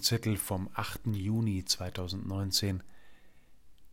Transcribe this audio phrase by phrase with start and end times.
[0.00, 1.06] Zettel vom 8.
[1.14, 2.82] Juni 2019,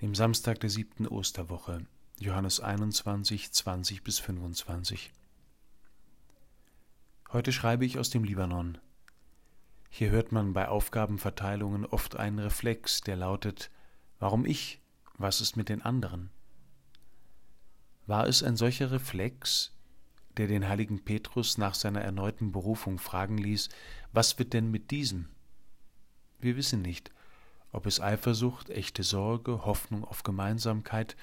[0.01, 1.85] dem Samstag der siebten Osterwoche,
[2.20, 5.11] Johannes 21, 20 bis 25.
[7.32, 8.77] Heute schreibe ich aus dem Libanon.
[9.89, 13.71] Hier hört man bei Aufgabenverteilungen oft einen Reflex, der lautet,
[14.20, 14.81] warum ich,
[15.18, 16.29] was ist mit den anderen?
[18.07, 19.73] War es ein solcher Reflex,
[20.38, 23.70] der den heiligen Petrus nach seiner erneuten Berufung fragen ließ,
[24.13, 25.27] was wird denn mit diesem?
[26.41, 27.11] Wir wissen nicht,
[27.71, 31.15] ob es Eifersucht, echte Sorge, Hoffnung auf Gemeinsamkeit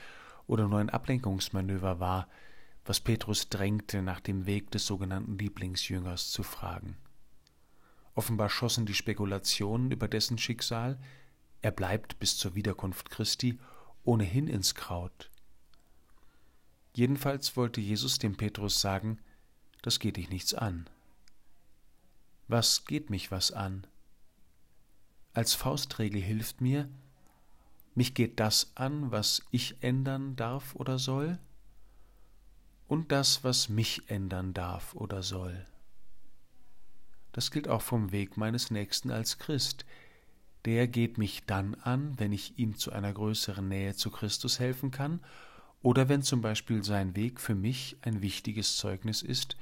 [0.47, 2.29] oder nur ein Ablenkungsmanöver war,
[2.85, 6.97] was Petrus drängte, nach dem Weg des sogenannten Lieblingsjüngers zu fragen.
[8.15, 10.99] Offenbar schossen die Spekulationen über dessen Schicksal,
[11.63, 13.59] er bleibt bis zur Wiederkunft Christi,
[14.05, 15.31] ohnehin ins Kraut.
[16.95, 19.19] Jedenfalls wollte Jesus dem Petrus sagen,
[19.83, 20.89] das geht dich nichts an.
[22.47, 23.87] Was geht mich was an?
[25.33, 26.89] Als Faustregel hilft mir,
[27.95, 31.39] mich geht das an, was ich ändern darf oder soll,
[32.87, 35.67] und das, was mich ändern darf oder soll.
[37.33, 39.85] Das gilt auch vom Weg meines Nächsten als Christ.
[40.65, 44.91] Der geht mich dann an, wenn ich ihm zu einer größeren Nähe zu Christus helfen
[44.91, 45.21] kann,
[45.83, 49.57] oder wenn zum Beispiel sein Weg für mich ein wichtiges Zeugnis ist,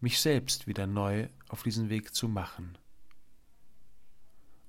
[0.00, 2.78] mich selbst wieder neu auf diesen Weg zu machen.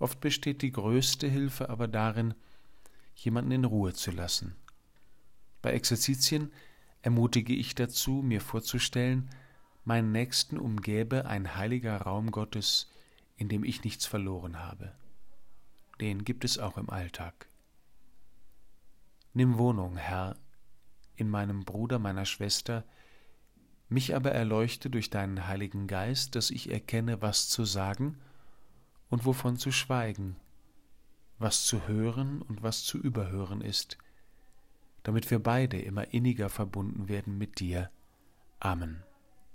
[0.06, 2.36] Oft besteht die größte Hilfe aber darin,
[3.16, 4.56] jemanden in Ruhe zu lassen.
[5.64, 6.52] Bei Exerzitien
[7.02, 9.32] ermutige ich dazu, mir vorzustellen,
[9.84, 12.88] meinen Nächsten umgäbe ein heiliger Raum Gottes,
[13.36, 14.92] in dem ich nichts verloren habe.
[16.00, 17.50] Den gibt es auch im Alltag.
[19.34, 20.38] Nimm Wohnung, Herr,
[21.16, 22.84] in meinem Bruder, meiner Schwester,
[23.90, 28.20] mich aber erleuchte durch deinen Heiligen Geist, dass ich erkenne, was zu sagen
[29.10, 30.36] und wovon zu schweigen,
[31.40, 33.98] was zu hören und was zu überhören ist,
[35.04, 37.90] damit wir beide immer inniger verbunden werden mit dir.
[38.60, 39.04] Amen.